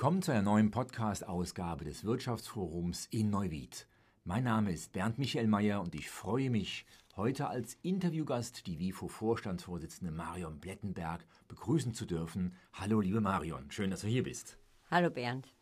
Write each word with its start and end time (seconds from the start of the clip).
Willkommen 0.00 0.22
zu 0.22 0.32
einer 0.32 0.40
neuen 0.40 0.70
Podcast-Ausgabe 0.70 1.84
des 1.84 2.04
Wirtschaftsforums 2.04 3.06
in 3.10 3.28
Neuwied. 3.28 3.86
Mein 4.24 4.44
Name 4.44 4.72
ist 4.72 4.94
Bernd 4.94 5.18
Michael 5.18 5.46
Mayer 5.46 5.82
und 5.82 5.94
ich 5.94 6.08
freue 6.08 6.48
mich, 6.48 6.86
heute 7.16 7.48
als 7.48 7.76
Interviewgast 7.82 8.66
die 8.66 8.78
WIFO-Vorstandsvorsitzende 8.78 10.10
Marion 10.10 10.58
Blettenberg 10.58 11.26
begrüßen 11.48 11.92
zu 11.92 12.06
dürfen. 12.06 12.54
Hallo, 12.72 13.02
liebe 13.02 13.20
Marion, 13.20 13.70
schön, 13.70 13.90
dass 13.90 14.00
du 14.00 14.06
hier 14.06 14.22
bist. 14.22 14.56
Hallo, 14.90 15.10
Bernd. 15.10 15.52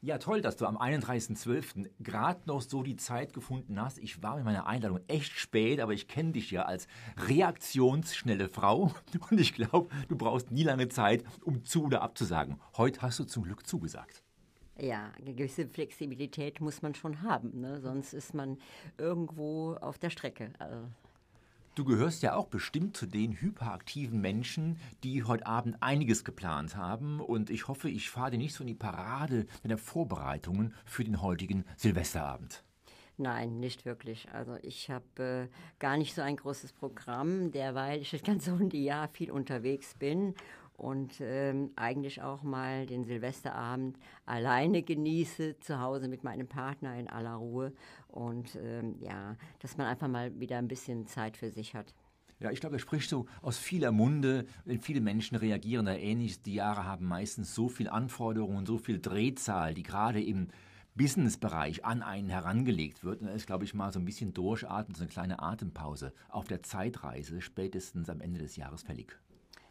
Ja, 0.00 0.18
toll, 0.18 0.40
dass 0.42 0.56
du 0.56 0.64
am 0.66 0.76
31.12. 0.76 1.90
gerade 1.98 2.40
noch 2.46 2.62
so 2.62 2.84
die 2.84 2.94
Zeit 2.94 3.32
gefunden 3.32 3.80
hast. 3.80 3.98
Ich 3.98 4.22
war 4.22 4.36
mit 4.36 4.44
meiner 4.44 4.68
Einladung 4.68 5.00
echt 5.08 5.32
spät, 5.32 5.80
aber 5.80 5.92
ich 5.92 6.06
kenne 6.06 6.32
dich 6.32 6.52
ja 6.52 6.62
als 6.62 6.86
reaktionsschnelle 7.26 8.48
Frau 8.48 8.94
und 9.30 9.40
ich 9.40 9.54
glaube, 9.54 9.88
du 10.06 10.16
brauchst 10.16 10.52
nie 10.52 10.62
lange 10.62 10.88
Zeit, 10.88 11.24
um 11.42 11.64
zu 11.64 11.86
oder 11.86 12.02
abzusagen. 12.02 12.60
Heute 12.76 13.02
hast 13.02 13.18
du 13.18 13.24
zum 13.24 13.42
Glück 13.42 13.66
zugesagt. 13.66 14.22
Ja, 14.80 15.10
eine 15.18 15.34
gewisse 15.34 15.66
Flexibilität 15.66 16.60
muss 16.60 16.80
man 16.80 16.94
schon 16.94 17.22
haben, 17.22 17.60
ne? 17.60 17.80
sonst 17.80 18.12
ist 18.12 18.34
man 18.34 18.58
irgendwo 18.98 19.74
auf 19.80 19.98
der 19.98 20.10
Strecke. 20.10 20.52
Also 20.60 20.86
Du 21.78 21.84
gehörst 21.84 22.24
ja 22.24 22.34
auch 22.34 22.48
bestimmt 22.48 22.96
zu 22.96 23.06
den 23.06 23.40
hyperaktiven 23.40 24.20
Menschen, 24.20 24.80
die 25.04 25.22
heute 25.22 25.46
Abend 25.46 25.80
einiges 25.80 26.24
geplant 26.24 26.74
haben. 26.74 27.20
Und 27.20 27.50
ich 27.50 27.68
hoffe, 27.68 27.88
ich 27.88 28.10
fahre 28.10 28.32
dir 28.32 28.38
nicht 28.38 28.52
so 28.52 28.64
in 28.64 28.66
die 28.66 28.74
Parade 28.74 29.46
der 29.62 29.78
Vorbereitungen 29.78 30.74
für 30.84 31.04
den 31.04 31.22
heutigen 31.22 31.64
Silvesterabend. 31.76 32.64
Nein, 33.16 33.60
nicht 33.60 33.84
wirklich. 33.84 34.28
Also 34.32 34.56
ich 34.62 34.90
habe 34.90 35.48
äh, 35.52 35.78
gar 35.78 35.96
nicht 35.96 36.16
so 36.16 36.22
ein 36.22 36.34
großes 36.34 36.72
Programm, 36.72 37.52
derweil 37.52 38.00
ich 38.00 38.10
das 38.10 38.24
ganze 38.24 38.58
Hundejahr 38.58 39.06
viel 39.06 39.30
unterwegs 39.30 39.94
bin 39.94 40.34
und 40.78 41.20
ähm, 41.20 41.72
eigentlich 41.74 42.22
auch 42.22 42.44
mal 42.44 42.86
den 42.86 43.04
Silvesterabend 43.04 43.98
alleine 44.26 44.82
genieße, 44.82 45.58
zu 45.58 45.80
Hause 45.80 46.06
mit 46.06 46.22
meinem 46.22 46.46
Partner 46.46 46.96
in 46.96 47.08
aller 47.08 47.34
Ruhe 47.34 47.72
und 48.18 48.58
ähm, 48.60 48.96
ja, 49.00 49.36
dass 49.60 49.76
man 49.76 49.86
einfach 49.86 50.08
mal 50.08 50.38
wieder 50.40 50.58
ein 50.58 50.68
bisschen 50.68 51.06
Zeit 51.06 51.36
für 51.36 51.50
sich 51.50 51.74
hat. 51.74 51.94
Ja, 52.40 52.50
ich 52.50 52.60
glaube, 52.60 52.76
er 52.76 52.80
spricht 52.80 53.08
so 53.08 53.26
aus 53.42 53.58
vieler 53.58 53.90
Munde. 53.92 54.46
Viele 54.80 55.00
Menschen 55.00 55.36
reagieren 55.36 55.86
da 55.86 55.94
ähnlich. 55.94 56.42
Die 56.42 56.54
Jahre 56.54 56.84
haben 56.84 57.06
meistens 57.06 57.54
so 57.54 57.68
viel 57.68 57.88
Anforderungen, 57.88 58.66
so 58.66 58.78
viel 58.78 59.00
Drehzahl, 59.00 59.74
die 59.74 59.82
gerade 59.82 60.22
im 60.22 60.48
Businessbereich 60.94 61.84
an 61.84 62.02
einen 62.02 62.28
herangelegt 62.28 63.04
wird. 63.04 63.20
Und 63.20 63.28
da 63.28 63.32
ist, 63.32 63.46
glaube 63.46 63.64
ich, 63.64 63.74
mal 63.74 63.92
so 63.92 63.98
ein 63.98 64.04
bisschen 64.04 64.34
durchatmen, 64.34 64.94
so 64.94 65.02
eine 65.02 65.10
kleine 65.10 65.40
Atempause 65.40 66.12
auf 66.28 66.46
der 66.46 66.62
Zeitreise 66.62 67.40
spätestens 67.40 68.08
am 68.10 68.20
Ende 68.20 68.40
des 68.40 68.56
Jahres 68.56 68.82
fällig. 68.82 69.16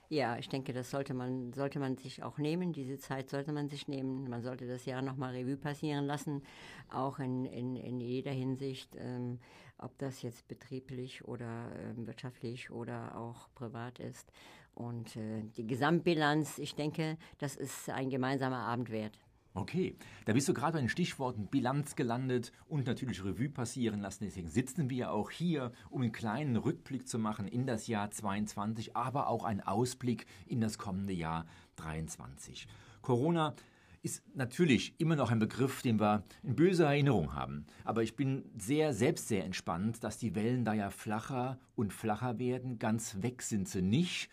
Ja, 0.10 0.38
ich 0.38 0.48
denke, 0.48 0.72
das 0.72 0.90
sollte 0.90 1.14
man, 1.14 1.52
sollte 1.52 1.80
man 1.80 1.98
sich 1.98 2.24
auch 2.24 2.38
nehmen. 2.38 2.72
Diese 2.72 2.98
Zeit 2.98 3.30
sollte 3.30 3.52
man 3.52 3.68
sich 3.68 3.90
nehmen. 3.90 4.30
Man 4.30 4.42
sollte 4.42 4.66
das 4.66 4.86
Jahr 4.86 5.02
nochmal 5.02 5.36
Revue 5.36 5.58
passieren 5.58 6.06
lassen, 6.06 6.44
auch 6.90 7.20
in, 7.20 7.46
in, 7.46 7.76
in 7.76 8.00
jeder 8.00 8.32
Hinsicht, 8.32 8.96
ähm, 8.98 9.40
ob 9.78 9.98
das 9.98 10.22
jetzt 10.22 10.48
betrieblich 10.48 11.26
oder 11.26 11.72
äh, 11.74 12.08
wirtschaftlich 12.08 12.72
oder 12.72 13.18
auch 13.18 13.50
privat 13.54 14.00
ist. 14.00 14.32
Und 14.74 15.18
äh, 15.18 15.44
die 15.58 15.68
Gesamtbilanz, 15.68 16.58
ich 16.58 16.74
denke, 16.74 17.18
das 17.40 17.58
ist 17.58 17.90
ein 17.90 18.10
gemeinsamer 18.10 18.60
Abend 18.60 18.90
wert. 18.92 19.20
Okay, 19.58 19.96
da 20.26 20.34
bist 20.34 20.48
du 20.48 20.54
gerade 20.54 20.74
bei 20.74 20.82
den 20.82 20.88
Stichworten 20.88 21.48
Bilanz 21.48 21.96
gelandet 21.96 22.52
und 22.68 22.86
natürlich 22.86 23.26
Revue 23.26 23.50
passieren 23.50 24.02
lassen. 24.02 24.26
Deswegen 24.26 24.50
sitzen 24.50 24.92
wir 24.92 25.12
auch 25.12 25.32
hier, 25.32 25.72
um 25.90 26.04
einen 26.04 26.12
kleinen 26.12 26.58
Rückblick 26.58 27.08
zu 27.08 27.18
machen 27.18 27.48
in 27.48 27.66
das 27.66 27.88
Jahr 27.88 28.12
22, 28.12 28.96
aber 28.96 29.28
auch 29.28 29.44
einen 29.44 29.62
Ausblick 29.62 30.28
in 30.46 30.62
das 30.62 30.78
kommende 30.78 31.14
Jahr 31.14 31.48
23. 31.78 32.68
Corona 33.02 33.56
ist 34.04 34.22
natürlich 34.36 34.94
immer 35.00 35.16
noch 35.16 35.32
ein 35.32 35.40
Begriff, 35.40 35.82
den 35.82 36.00
wir 36.00 36.24
in 36.44 36.56
böser 36.56 36.86
Erinnerung 36.86 37.34
haben. 37.34 37.66
Aber 37.84 38.04
ich 38.04 38.16
bin 38.16 38.46
sehr, 38.60 38.94
selbst 38.94 39.28
sehr 39.28 39.44
entspannt, 39.44 40.04
dass 40.04 40.20
die 40.20 40.36
Wellen 40.36 40.66
da 40.66 40.74
ja 40.74 40.92
flacher 40.92 41.58
und 41.76 41.94
flacher 41.94 42.38
werden. 42.38 42.78
Ganz 42.78 43.24
weg 43.24 43.42
sind 43.42 43.68
sie 43.68 43.82
nicht. 43.82 44.30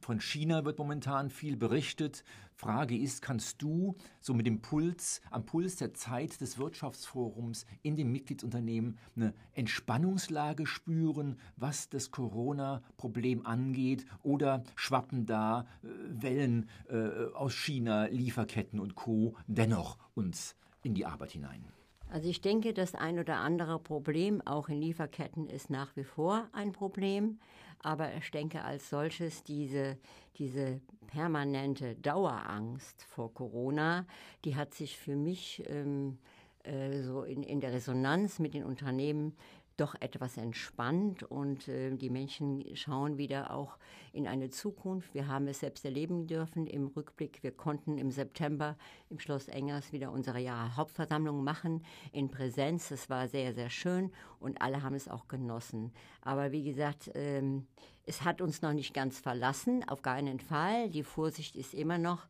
Von 0.00 0.20
China 0.20 0.64
wird 0.64 0.78
momentan 0.78 1.30
viel 1.30 1.56
berichtet. 1.56 2.24
Frage 2.54 2.96
ist, 2.96 3.22
kannst 3.22 3.60
du 3.60 3.96
so 4.20 4.34
mit 4.34 4.46
dem 4.46 4.62
Puls, 4.62 5.20
am 5.30 5.44
Puls 5.44 5.76
der 5.76 5.94
Zeit 5.94 6.40
des 6.40 6.58
Wirtschaftsforums 6.58 7.66
in 7.82 7.96
den 7.96 8.10
Mitgliedsunternehmen 8.12 8.98
eine 9.14 9.34
Entspannungslage 9.52 10.66
spüren, 10.66 11.38
was 11.56 11.88
das 11.88 12.10
Corona-Problem 12.10 13.44
angeht? 13.44 14.06
Oder 14.22 14.64
schwappen 14.74 15.26
da 15.26 15.66
äh, 15.82 15.88
Wellen 16.22 16.68
äh, 16.88 17.32
aus 17.34 17.54
China, 17.54 18.06
Lieferketten 18.06 18.80
und 18.80 18.94
Co. 18.94 19.36
dennoch 19.46 19.98
uns 20.14 20.56
in 20.82 20.94
die 20.94 21.04
Arbeit 21.04 21.32
hinein? 21.32 21.64
Also 22.08 22.28
ich 22.28 22.40
denke, 22.40 22.72
das 22.72 22.94
ein 22.94 23.18
oder 23.18 23.38
andere 23.38 23.78
Problem 23.78 24.40
auch 24.46 24.68
in 24.68 24.80
Lieferketten 24.80 25.48
ist 25.48 25.70
nach 25.70 25.96
wie 25.96 26.04
vor 26.04 26.48
ein 26.52 26.72
Problem. 26.72 27.40
Aber 27.86 28.12
ich 28.16 28.32
denke 28.32 28.64
als 28.64 28.90
solches 28.90 29.44
diese, 29.44 29.96
diese 30.38 30.80
permanente 31.06 31.94
Dauerangst 31.94 33.04
vor 33.04 33.32
Corona, 33.32 34.08
die 34.44 34.56
hat 34.56 34.74
sich 34.74 34.98
für 34.98 35.14
mich 35.14 35.62
ähm, 35.68 36.18
äh, 36.64 37.00
so 37.02 37.22
in, 37.22 37.44
in 37.44 37.60
der 37.60 37.72
Resonanz 37.72 38.40
mit 38.40 38.54
den 38.54 38.64
Unternehmen 38.64 39.36
doch 39.76 39.94
etwas 40.00 40.36
entspannt 40.36 41.22
und 41.22 41.68
äh, 41.68 41.94
die 41.94 42.10
Menschen 42.10 42.64
schauen 42.74 43.18
wieder 43.18 43.50
auch 43.50 43.78
in 44.12 44.26
eine 44.26 44.50
Zukunft. 44.50 45.12
Wir 45.14 45.28
haben 45.28 45.46
es 45.48 45.60
selbst 45.60 45.84
erleben 45.84 46.26
dürfen 46.26 46.66
im 46.66 46.86
Rückblick. 46.86 47.42
Wir 47.42 47.52
konnten 47.52 47.98
im 47.98 48.10
September 48.10 48.76
im 49.10 49.18
Schloss 49.18 49.48
Engers 49.48 49.92
wieder 49.92 50.10
unsere 50.10 50.76
Hauptversammlung 50.76 51.44
machen 51.44 51.84
in 52.12 52.30
Präsenz. 52.30 52.88
Das 52.88 53.10
war 53.10 53.28
sehr, 53.28 53.54
sehr 53.54 53.70
schön 53.70 54.10
und 54.40 54.60
alle 54.62 54.82
haben 54.82 54.94
es 54.94 55.08
auch 55.08 55.28
genossen. 55.28 55.92
Aber 56.22 56.52
wie 56.52 56.64
gesagt, 56.64 57.10
ähm, 57.14 57.66
es 58.06 58.22
hat 58.22 58.40
uns 58.40 58.62
noch 58.62 58.72
nicht 58.72 58.94
ganz 58.94 59.18
verlassen, 59.18 59.86
auf 59.88 60.02
keinen 60.02 60.40
Fall. 60.40 60.90
Die 60.90 61.02
Vorsicht 61.02 61.56
ist 61.56 61.74
immer 61.74 61.98
noch 61.98 62.26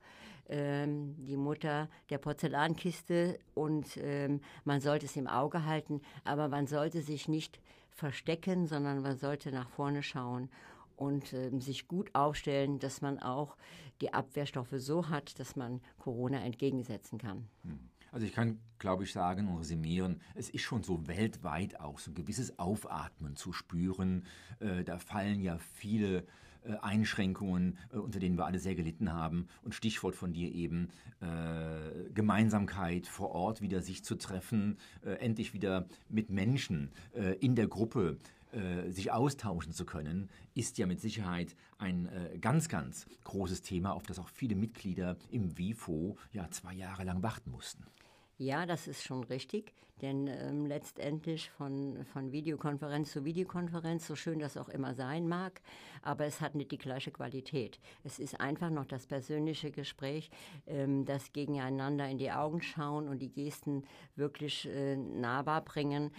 ähm, 0.49 1.15
die 1.19 1.37
Mutter 1.37 1.89
der 2.11 2.19
Porzellankiste 2.19 3.39
und 3.55 3.99
ähm, 3.99 4.41
man 4.65 4.81
sollte 4.81 5.07
es 5.07 5.17
im 5.17 5.27
Auge 5.27 5.65
halten, 5.65 6.01
aber 6.25 6.49
man 6.49 6.67
sollte 6.67 7.03
sich 7.03 7.29
nicht 7.29 7.61
verstecken, 7.91 8.67
sondern 8.67 9.03
man 9.03 9.19
sollte 9.19 9.51
nach 9.51 9.69
vorne 9.69 10.03
schauen 10.03 10.51
und 10.97 11.33
äh, 11.33 11.51
sich 11.61 11.89
gut 11.89 12.15
aufstellen, 12.15 12.79
dass 12.79 13.01
man 13.01 13.19
auch 13.19 13.57
die 14.01 14.13
Abwehrstoffe 14.13 14.75
so 14.77 15.09
hat, 15.09 15.39
dass 15.39 15.57
man 15.57 15.81
Corona 15.99 16.45
entgegensetzen 16.45 17.19
kann. 17.19 17.49
Hm. 17.63 17.79
Also 18.13 18.27
ich 18.27 18.33
kann, 18.33 18.61
glaube 18.79 19.05
ich, 19.05 19.13
sagen 19.13 19.49
und 19.49 19.59
resümieren, 19.59 20.23
es 20.35 20.49
ist 20.49 20.63
schon 20.63 20.83
so 20.83 21.07
weltweit 21.07 21.79
auch 21.81 21.99
so 21.99 22.11
ein 22.11 22.15
gewisses 22.15 22.59
Aufatmen 22.59 23.37
zu 23.37 23.53
spüren. 23.53 24.25
Äh, 24.59 24.85
da 24.85 24.99
fallen 24.99 25.41
ja 25.43 25.59
viele 25.59 26.25
Einschränkungen, 26.81 27.79
äh, 27.93 27.97
unter 27.97 28.19
denen 28.19 28.37
wir 28.37 28.47
alle 28.47 28.59
sehr 28.59 28.75
gelitten 28.75 29.13
haben. 29.13 29.49
Und 29.63 29.75
Stichwort 29.75 30.17
von 30.17 30.33
dir 30.33 30.53
eben, 30.53 30.89
äh, 31.21 32.11
Gemeinsamkeit 32.15 33.07
vor 33.07 33.31
Ort 33.31 33.61
wieder 33.61 33.81
sich 33.81 34.05
zu 34.05 34.17
treffen, 34.17 34.79
äh, 35.05 35.13
endlich 35.13 35.55
wieder 35.55 35.87
mit 36.09 36.31
Menschen 36.31 36.91
äh, 37.15 37.35
in 37.39 37.55
der 37.55 37.69
Gruppe 37.69 38.19
äh, 38.53 38.91
sich 38.91 39.13
austauschen 39.13 39.73
zu 39.73 39.85
können, 39.85 40.31
ist 40.55 40.79
ja 40.79 40.87
mit 40.87 41.01
Sicherheit 41.01 41.57
ein 41.79 42.07
äh, 42.07 42.39
ganz, 42.39 42.69
ganz 42.69 43.07
großes 43.25 43.63
Thema, 43.63 43.93
auf 43.93 44.05
das 44.05 44.19
auch 44.19 44.29
viele 44.29 44.55
Mitglieder 44.55 45.17
im 45.31 45.59
WIFO 45.59 46.17
ja 46.33 46.49
zwei 46.51 46.73
Jahre 46.73 47.05
lang 47.05 47.23
warten 47.23 47.51
mussten. 47.51 47.85
Ja, 48.39 48.67
das 48.67 48.87
ist 48.87 49.03
schon 49.03 49.25
richtig, 49.25 49.73
denn 50.03 50.27
ähm, 50.27 50.67
letztendlich 50.67 51.51
von, 51.53 52.05
von 52.13 52.33
Videokonferenz 52.33 53.13
zu 53.13 53.25
Videokonferenz, 53.25 54.07
so 54.07 54.15
schön 54.15 54.41
das 54.41 54.59
auch 54.59 54.69
immer 54.69 54.95
sein 54.95 55.27
mag, 55.27 55.63
aber 56.03 56.27
es 56.27 56.43
hat 56.43 56.55
nicht 56.55 56.71
die 56.71 56.77
gleiche 56.77 57.11
Qualität. 57.11 57.81
Es 58.05 58.19
ist 58.19 58.39
einfach 58.39 58.69
noch 58.69 58.85
das 58.85 59.07
persönliche 59.07 59.71
Gespräch, 59.71 60.31
ähm, 60.67 61.07
das 61.07 61.33
gegeneinander 61.33 62.11
in 62.11 62.19
die 62.19 62.31
Augen 62.31 62.61
schauen 62.61 63.09
und 63.09 63.21
die 63.21 63.33
Gesten 63.33 63.85
wirklich 64.17 64.69
äh, 64.69 64.97
nahbar 64.97 65.65
bringen. 65.65 66.11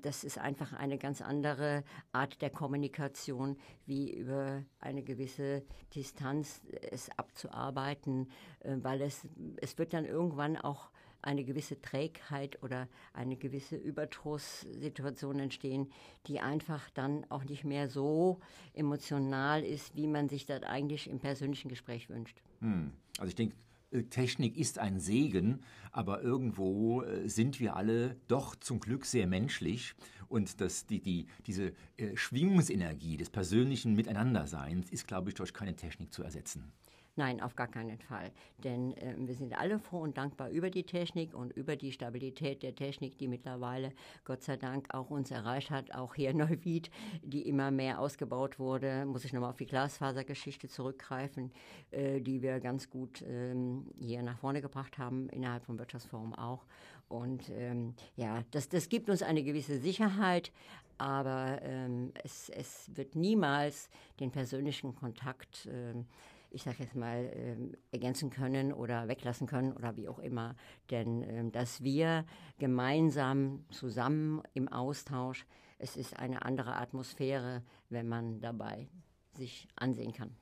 Das 0.00 0.24
ist 0.24 0.38
einfach 0.38 0.72
eine 0.72 0.96
ganz 0.96 1.20
andere 1.20 1.84
Art 2.12 2.40
der 2.40 2.48
Kommunikation, 2.48 3.58
wie 3.84 4.14
über 4.14 4.64
eine 4.78 5.02
gewisse 5.02 5.62
Distanz 5.94 6.62
es 6.90 7.10
abzuarbeiten, 7.18 8.30
äh, 8.60 8.76
weil 8.80 9.02
es, 9.02 9.28
es 9.58 9.76
wird 9.76 9.92
dann 9.92 10.06
irgendwann 10.06 10.56
auch 10.56 10.90
eine 11.22 11.44
gewisse 11.44 11.80
Trägheit 11.80 12.62
oder 12.62 12.88
eine 13.12 13.36
gewisse 13.36 13.76
Überdrussituation 13.76 15.38
entstehen, 15.38 15.90
die 16.26 16.40
einfach 16.40 16.90
dann 16.90 17.24
auch 17.30 17.44
nicht 17.44 17.64
mehr 17.64 17.88
so 17.88 18.40
emotional 18.74 19.62
ist, 19.62 19.96
wie 19.96 20.06
man 20.06 20.28
sich 20.28 20.46
das 20.46 20.62
eigentlich 20.62 21.08
im 21.08 21.20
persönlichen 21.20 21.68
Gespräch 21.68 22.08
wünscht. 22.08 22.42
Hm. 22.60 22.92
Also 23.18 23.28
ich 23.28 23.34
denke, 23.34 23.54
äh, 23.90 24.04
Technik 24.04 24.56
ist 24.56 24.78
ein 24.78 25.00
Segen, 25.00 25.60
aber 25.92 26.22
irgendwo 26.22 27.02
äh, 27.02 27.28
sind 27.28 27.60
wir 27.60 27.76
alle 27.76 28.16
doch 28.28 28.56
zum 28.56 28.80
Glück 28.80 29.04
sehr 29.04 29.26
menschlich 29.26 29.94
und 30.28 30.60
das, 30.60 30.86
die, 30.86 31.00
die, 31.00 31.26
diese 31.46 31.72
äh, 31.96 32.16
Schwingungsenergie 32.16 33.16
des 33.16 33.30
persönlichen 33.30 33.94
Miteinanderseins 33.94 34.90
ist, 34.90 35.06
glaube 35.06 35.30
ich, 35.30 35.34
durch 35.34 35.52
keine 35.52 35.74
Technik 35.74 36.12
zu 36.12 36.22
ersetzen. 36.22 36.72
Nein, 37.20 37.42
auf 37.42 37.54
gar 37.54 37.68
keinen 37.68 37.98
Fall. 37.98 38.30
Denn 38.64 38.96
äh, 38.96 39.14
wir 39.18 39.34
sind 39.34 39.52
alle 39.52 39.78
froh 39.78 39.98
und 39.98 40.16
dankbar 40.16 40.48
über 40.48 40.70
die 40.70 40.84
Technik 40.84 41.34
und 41.34 41.52
über 41.52 41.76
die 41.76 41.92
Stabilität 41.92 42.62
der 42.62 42.74
Technik, 42.74 43.18
die 43.18 43.28
mittlerweile, 43.28 43.92
Gott 44.24 44.42
sei 44.42 44.56
Dank, 44.56 44.94
auch 44.94 45.10
uns 45.10 45.30
erreicht 45.30 45.68
hat. 45.68 45.94
Auch 45.94 46.14
hier 46.14 46.30
in 46.30 46.38
Neuwied, 46.38 46.90
die 47.22 47.46
immer 47.46 47.70
mehr 47.70 48.00
ausgebaut 48.00 48.58
wurde, 48.58 49.04
muss 49.04 49.26
ich 49.26 49.34
nochmal 49.34 49.50
auf 49.50 49.58
die 49.58 49.66
Glasfasergeschichte 49.66 50.68
zurückgreifen, 50.68 51.52
äh, 51.90 52.22
die 52.22 52.40
wir 52.40 52.58
ganz 52.58 52.88
gut 52.88 53.22
ähm, 53.28 53.90
hier 53.98 54.22
nach 54.22 54.38
vorne 54.38 54.62
gebracht 54.62 54.96
haben, 54.96 55.28
innerhalb 55.28 55.66
vom 55.66 55.78
Wirtschaftsforum 55.78 56.34
auch. 56.34 56.64
Und 57.10 57.50
ähm, 57.50 57.92
ja, 58.16 58.44
das, 58.50 58.70
das 58.70 58.88
gibt 58.88 59.10
uns 59.10 59.20
eine 59.20 59.42
gewisse 59.42 59.78
Sicherheit, 59.78 60.52
aber 60.96 61.60
ähm, 61.62 62.12
es, 62.24 62.48
es 62.48 62.90
wird 62.94 63.14
niemals 63.14 63.90
den 64.20 64.30
persönlichen 64.30 64.94
Kontakt, 64.94 65.68
ähm, 65.70 66.06
ich 66.50 66.62
sage 66.62 66.78
jetzt 66.80 66.96
mal, 66.96 67.30
ähm, 67.34 67.76
ergänzen 67.90 68.30
können 68.30 68.72
oder 68.72 69.08
weglassen 69.08 69.46
können 69.46 69.72
oder 69.72 69.96
wie 69.96 70.08
auch 70.08 70.18
immer. 70.18 70.56
Denn 70.90 71.22
ähm, 71.22 71.52
dass 71.52 71.82
wir 71.82 72.24
gemeinsam 72.58 73.64
zusammen 73.70 74.42
im 74.54 74.68
Austausch, 74.68 75.46
es 75.78 75.96
ist 75.96 76.18
eine 76.18 76.44
andere 76.44 76.76
Atmosphäre, 76.76 77.62
wenn 77.88 78.08
man 78.08 78.40
dabei 78.40 78.88
sich 79.36 79.68
ansehen 79.76 80.12
kann. 80.12 80.34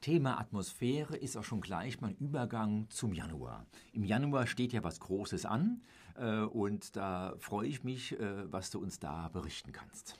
Thema 0.00 0.40
Atmosphäre 0.40 1.14
ist 1.14 1.36
auch 1.36 1.44
schon 1.44 1.60
gleich 1.60 2.00
mein 2.00 2.16
Übergang 2.16 2.88
zum 2.88 3.12
Januar. 3.12 3.66
Im 3.92 4.02
Januar 4.02 4.46
steht 4.46 4.72
ja 4.72 4.82
was 4.82 4.98
Großes 4.98 5.44
an 5.44 5.82
äh, 6.16 6.40
und 6.40 6.96
da 6.96 7.34
freue 7.38 7.68
ich 7.68 7.84
mich, 7.84 8.18
äh, 8.18 8.50
was 8.50 8.70
du 8.70 8.80
uns 8.80 8.98
da 8.98 9.28
berichten 9.28 9.72
kannst. 9.72 10.18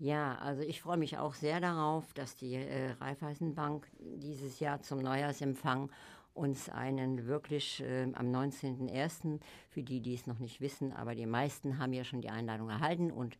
Ja, 0.00 0.36
also 0.36 0.62
ich 0.62 0.80
freue 0.80 0.96
mich 0.96 1.18
auch 1.18 1.34
sehr 1.34 1.60
darauf, 1.60 2.12
dass 2.12 2.36
die 2.36 2.54
äh, 2.54 2.92
Raiffeisenbank 3.00 3.88
dieses 3.98 4.60
Jahr 4.60 4.80
zum 4.80 5.00
Neujahrsempfang 5.00 5.90
uns 6.34 6.68
einen 6.68 7.26
wirklich 7.26 7.82
äh, 7.82 8.04
am 8.14 8.32
19.01., 8.32 9.40
für 9.68 9.82
die, 9.82 10.00
die 10.00 10.14
es 10.14 10.28
noch 10.28 10.38
nicht 10.38 10.60
wissen, 10.60 10.92
aber 10.92 11.16
die 11.16 11.26
meisten 11.26 11.78
haben 11.78 11.92
ja 11.92 12.04
schon 12.04 12.20
die 12.20 12.30
Einladung 12.30 12.70
erhalten 12.70 13.10
und 13.10 13.38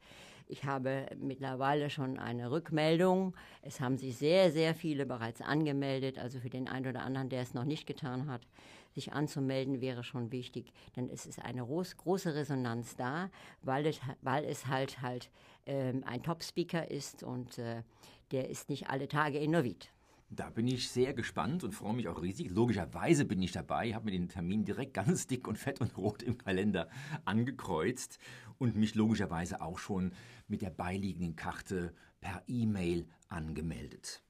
ich 0.49 0.65
habe 0.65 1.07
mittlerweile 1.21 1.91
schon 1.91 2.19
eine 2.19 2.51
Rückmeldung. 2.51 3.37
Es 3.61 3.81
haben 3.81 3.99
sich 3.99 4.17
sehr, 4.17 4.51
sehr 4.51 4.75
viele 4.75 5.05
bereits 5.05 5.43
angemeldet. 5.43 6.19
Also 6.19 6.41
für 6.41 6.49
den 6.49 6.69
einen 6.69 6.87
oder 6.87 7.03
anderen, 7.03 7.29
der 7.29 7.43
es 7.43 7.53
noch 7.53 7.67
nicht 7.67 7.87
getan 7.87 8.31
hat, 8.31 8.41
sich 8.99 9.13
anzumelden, 9.13 9.81
wäre 9.81 10.03
schon 10.03 10.33
wichtig. 10.33 10.73
Denn 10.97 11.09
es 11.09 11.25
ist 11.25 11.39
eine 11.39 11.65
große 11.65 12.35
Resonanz 12.35 12.97
da, 12.97 13.31
weil 13.63 13.87
es, 13.87 14.01
weil 14.23 14.45
es 14.45 14.67
halt 14.67 15.01
halt 15.01 15.31
ähm, 15.67 16.03
ein 16.05 16.23
Top-Speaker 16.23 16.91
ist 16.91 17.23
und 17.23 17.59
äh, 17.59 17.83
der 18.33 18.49
ist 18.49 18.69
nicht 18.69 18.91
alle 18.91 19.09
Tage 19.09 19.39
in 19.39 19.53
Novit. 19.53 19.91
Da 20.31 20.51
bin 20.51 20.67
ich 20.67 20.91
sehr 20.91 21.15
gespannt 21.15 21.65
und 21.65 21.73
freue 21.73 21.95
mich 21.95 22.09
auch 22.09 22.21
riesig. 22.21 22.51
Logischerweise 22.51 23.25
bin 23.25 23.41
ich 23.41 23.53
dabei, 23.53 23.95
habe 23.95 24.07
mir 24.07 24.11
den 24.11 24.29
Termin 24.29 24.65
direkt 24.65 24.93
ganz 24.95 25.27
dick 25.27 25.49
und 25.49 25.57
fett 25.57 25.81
und 25.81 25.97
rot 25.97 26.23
im 26.23 26.37
Kalender 26.37 26.91
angekreuzt 27.25 28.19
und 28.59 28.77
mich 28.77 28.95
logischerweise 28.95 29.63
auch 29.63 29.79
schon 29.79 30.13
mit 30.47 30.61
der 30.61 30.71
beiliegenden 30.71 31.37
Karte 31.37 31.95
per 32.21 32.43
E-Mail 32.47 33.07
angemeldet. 33.29 34.23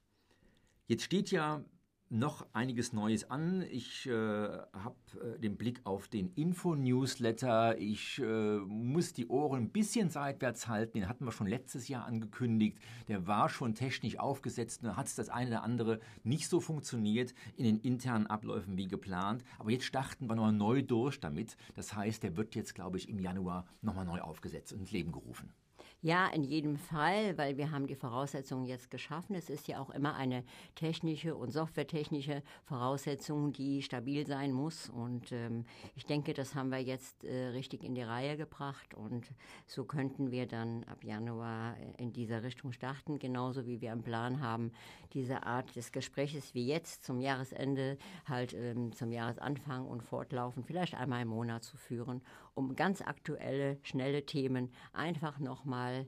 Jetzt 0.87 1.03
steht 1.03 1.31
ja 1.31 1.65
noch 2.09 2.45
einiges 2.53 2.91
Neues 2.91 3.29
an. 3.29 3.61
Ich 3.69 4.07
äh, 4.07 4.11
habe 4.11 4.95
äh, 5.21 5.39
den 5.39 5.57
Blick 5.57 5.81
auf 5.83 6.07
den 6.07 6.33
Info-Newsletter. 6.33 7.77
Ich 7.77 8.19
äh, 8.19 8.57
muss 8.57 9.13
die 9.13 9.27
Ohren 9.27 9.63
ein 9.63 9.69
bisschen 9.69 10.09
seitwärts 10.09 10.67
halten. 10.67 10.99
Den 10.99 11.07
hatten 11.07 11.25
wir 11.25 11.31
schon 11.31 11.47
letztes 11.47 11.87
Jahr 11.87 12.05
angekündigt. 12.05 12.79
Der 13.07 13.27
war 13.27 13.47
schon 13.49 13.75
technisch 13.75 14.17
aufgesetzt. 14.17 14.83
Da 14.83 14.95
hat 14.95 15.05
es 15.05 15.15
das 15.15 15.29
eine 15.29 15.51
oder 15.51 15.63
andere 15.63 15.99
nicht 16.23 16.49
so 16.49 16.59
funktioniert 16.59 17.33
in 17.55 17.65
den 17.65 17.79
internen 17.79 18.27
Abläufen 18.27 18.75
wie 18.77 18.87
geplant. 18.87 19.43
Aber 19.59 19.71
jetzt 19.71 19.85
starten 19.85 20.27
wir 20.27 20.35
nochmal 20.35 20.53
neu 20.53 20.81
durch 20.81 21.19
damit. 21.19 21.57
Das 21.75 21.95
heißt, 21.95 22.23
der 22.23 22.35
wird 22.35 22.55
jetzt, 22.55 22.73
glaube 22.73 22.97
ich, 22.97 23.07
im 23.07 23.19
Januar 23.19 23.67
nochmal 23.81 24.05
neu 24.05 24.19
aufgesetzt 24.21 24.73
und 24.73 24.79
ins 24.79 24.91
Leben 24.91 25.11
gerufen. 25.11 25.53
Ja, 26.01 26.27
in 26.27 26.45
jedem 26.45 26.77
Fall, 26.77 27.37
weil 27.37 27.57
wir 27.57 27.71
haben 27.71 27.85
die 27.85 27.95
Voraussetzungen 27.95 28.65
jetzt 28.65 28.89
geschaffen. 28.89 29.35
Es 29.35 29.49
ist 29.49 29.67
ja 29.67 29.81
auch 29.81 29.89
immer 29.89 30.15
eine 30.15 30.45
technische 30.75 31.35
und 31.35 31.51
softwaretechnische 31.51 32.41
Voraussetzung, 32.63 33.51
die 33.51 33.81
stabil 33.81 34.25
sein 34.25 34.53
muss. 34.53 34.89
Und 34.89 35.33
ähm, 35.33 35.65
ich 35.97 36.05
denke, 36.05 36.33
das 36.33 36.55
haben 36.55 36.71
wir 36.71 36.79
jetzt 36.79 37.25
äh, 37.25 37.47
richtig 37.47 37.83
in 37.83 37.95
die 37.95 38.01
Reihe 38.01 38.37
gebracht. 38.37 38.93
Und 38.93 39.27
so 39.67 39.83
könnten 39.83 40.31
wir 40.31 40.47
dann 40.47 40.85
ab 40.85 41.03
Januar 41.03 41.75
äh, 41.77 42.01
in 42.01 42.13
dieser 42.13 42.43
Richtung 42.43 42.71
starten, 42.71 43.19
genauso 43.19 43.65
wie 43.65 43.81
wir 43.81 43.91
einen 43.91 44.01
Plan 44.01 44.39
haben, 44.39 44.71
diese 45.11 45.43
Art 45.43 45.75
des 45.75 45.91
Gespräches 45.91 46.55
wie 46.55 46.65
jetzt 46.65 47.03
zum 47.03 47.19
Jahresende, 47.19 47.97
halt 48.25 48.53
ähm, 48.53 48.93
zum 48.93 49.11
Jahresanfang 49.11 49.85
und 49.85 50.01
fortlaufend, 50.01 50.65
vielleicht 50.65 50.95
einmal 50.95 51.23
im 51.23 51.27
Monat 51.27 51.65
zu 51.65 51.75
führen, 51.75 52.21
um 52.53 52.75
ganz 52.75 53.01
aktuelle, 53.01 53.77
schnelle 53.83 54.25
Themen 54.25 54.69
einfach 54.93 55.39
nochmal 55.39 56.07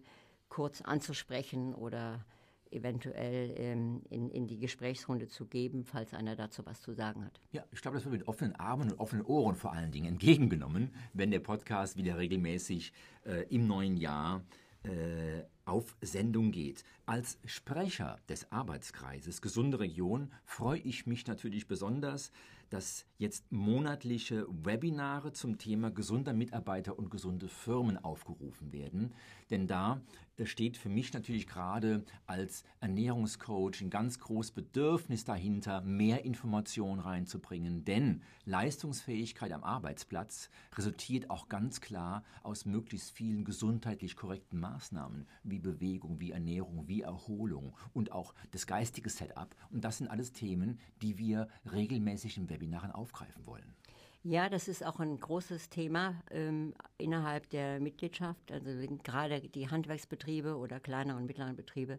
kurz 0.50 0.82
anzusprechen 0.82 1.74
oder 1.74 2.26
eventuell 2.72 3.54
ähm, 3.58 4.02
in, 4.10 4.30
in 4.30 4.48
die 4.48 4.58
Gesprächsrunde 4.58 5.28
zu 5.28 5.46
geben, 5.46 5.84
falls 5.84 6.14
einer 6.14 6.36
dazu 6.36 6.66
was 6.66 6.82
zu 6.82 6.94
sagen 6.94 7.26
hat. 7.26 7.40
Ja, 7.52 7.64
ich 7.72 7.82
glaube, 7.82 7.98
das 7.98 8.06
wird 8.06 8.14
mit 8.14 8.28
offenen 8.28 8.56
Armen 8.56 8.92
und 8.92 9.00
offenen 9.00 9.26
Ohren 9.26 9.56
vor 9.56 9.74
allen 9.74 9.92
Dingen 9.92 10.08
entgegengenommen, 10.08 10.94
wenn 11.14 11.32
der 11.32 11.40
Podcast 11.40 11.98
wieder 11.98 12.18
regelmäßig 12.18 12.94
äh, 13.26 13.46
im 13.50 13.68
neuen 13.68 13.98
Jahr 13.98 14.42
äh, 14.84 15.44
auf 15.66 15.96
Sendung 16.02 16.52
geht. 16.52 16.84
Als 17.06 17.38
Sprecher 17.46 18.18
des 18.30 18.52
Arbeitskreises 18.52 19.42
Gesunde 19.42 19.80
Region 19.80 20.32
freue 20.46 20.80
ich 20.80 21.06
mich 21.06 21.28
natürlich 21.28 21.68
besonders, 21.68 22.32
dass 22.72 23.06
jetzt 23.18 23.52
monatliche 23.52 24.48
Webinare 24.50 25.34
zum 25.34 25.58
Thema 25.58 25.92
gesunder 25.92 26.34
Mitarbeiter 26.34 26.98
und 26.98 27.12
gesunde 27.12 27.48
Firmen 27.48 27.98
aufgerufen 27.98 28.72
werden. 28.72 29.14
Denn 29.50 29.68
da 29.68 30.02
steht 30.46 30.78
für 30.78 30.90
mich 30.90 31.14
natürlich 31.14 31.48
gerade 31.48 32.04
als 32.26 32.64
Ernährungscoach 32.80 33.82
ein 33.82 33.90
ganz 33.90 34.20
großes 34.20 34.52
Bedürfnis 34.52 35.24
dahinter, 35.24 35.82
mehr 35.82 36.26
Informationen 36.26 37.00
reinzubringen. 37.00 37.86
Denn 37.86 38.22
Leistungsfähigkeit 38.46 39.52
am 39.52 39.64
Arbeitsplatz 39.64 40.50
resultiert 40.76 41.30
auch 41.30 41.50
ganz 41.50 41.82
klar 41.82 42.24
aus 42.44 42.66
möglichst 42.66 43.12
vielen 43.12 43.46
gesundheitlich 43.46 44.16
korrekten 44.16 44.60
Maßnahmen 44.60 45.28
wie 45.44 45.60
Bewegung, 45.60 46.20
wie 46.20 46.32
Ernährung, 46.32 46.88
wie 46.88 47.02
Erholung 47.02 47.75
und 47.94 48.12
auch 48.12 48.34
das 48.51 48.68
geistige 48.68 49.10
Setup. 49.10 49.56
Und 49.70 49.84
das 49.84 49.98
sind 49.98 50.08
alles 50.08 50.34
Themen, 50.34 50.80
die 51.01 51.18
wir 51.18 51.48
regelmäßig 51.72 52.38
in 52.38 52.50
Webinaren 52.50 52.92
aufgreifen 52.92 53.46
wollen. 53.46 53.75
Ja, 54.24 54.50
das 54.50 54.68
ist 54.68 54.86
auch 54.86 55.00
ein 55.00 55.20
großes 55.20 55.70
Thema 55.70 56.13
ähm, 56.30 56.75
innerhalb 57.00 57.50
der 57.50 57.80
Mitgliedschaft, 57.80 58.51
also 58.51 58.70
gerade 59.01 59.42
die 59.42 59.68
Handwerksbetriebe 59.68 60.58
oder 60.58 60.80
kleine 60.80 61.16
und 61.16 61.25
mittleren 61.25 61.56
Betriebe. 61.56 61.98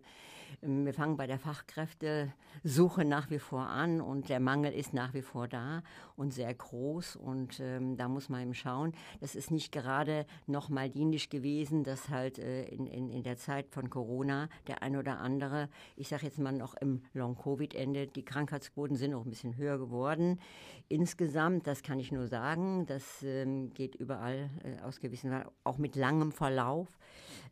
Ähm, 0.62 0.86
wir 0.86 0.94
fangen 0.94 1.16
bei 1.16 1.26
der 1.26 1.40
Fachkräftesuche 1.40 3.04
nach 3.04 3.28
wie 3.30 3.40
vor 3.40 3.62
an 3.62 4.00
und 4.00 4.28
der 4.28 4.38
Mangel 4.38 4.72
ist 4.72 4.94
nach 4.94 5.14
wie 5.14 5.22
vor 5.22 5.48
da 5.48 5.82
und 6.14 6.32
sehr 6.32 6.54
groß 6.54 7.16
und 7.16 7.58
ähm, 7.58 7.96
da 7.96 8.06
muss 8.06 8.28
man 8.28 8.42
eben 8.42 8.54
schauen. 8.54 8.92
Das 9.20 9.34
ist 9.34 9.50
nicht 9.50 9.72
gerade 9.72 10.24
nochmal 10.46 10.90
dienlich 10.90 11.28
gewesen, 11.28 11.82
dass 11.82 12.08
halt 12.08 12.38
äh, 12.38 12.66
in, 12.66 12.86
in, 12.86 13.10
in 13.10 13.24
der 13.24 13.36
Zeit 13.36 13.68
von 13.70 13.90
Corona 13.90 14.48
der 14.68 14.82
ein 14.84 14.94
oder 14.94 15.18
andere, 15.18 15.68
ich 15.96 16.06
sage 16.06 16.26
jetzt 16.26 16.38
mal 16.38 16.52
noch 16.52 16.74
im 16.76 17.02
Long-Covid 17.14 17.74
endet, 17.74 18.14
die 18.14 18.24
Krankheitsquoten 18.24 18.94
sind 18.94 19.10
noch 19.10 19.24
ein 19.24 19.30
bisschen 19.30 19.56
höher 19.56 19.78
geworden. 19.78 20.38
Insgesamt, 20.88 21.66
das 21.66 21.82
kann 21.82 21.98
ich 21.98 22.11
nur 22.12 22.28
sagen, 22.28 22.86
das 22.86 23.22
ähm, 23.22 23.72
geht 23.74 23.94
überall 23.94 24.50
äh, 24.62 24.80
aus 24.82 25.00
gewissen, 25.00 25.32
auch 25.64 25.78
mit 25.78 25.96
langem 25.96 26.32
Verlauf. 26.32 26.98